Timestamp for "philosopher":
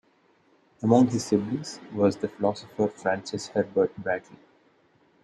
2.27-2.87